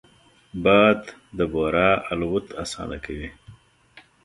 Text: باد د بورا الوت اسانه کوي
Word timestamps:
باد 0.63 1.01
د 1.37 1.39
بورا 1.51 1.89
الوت 2.11 2.47
اسانه 2.63 2.97
کوي 3.05 3.29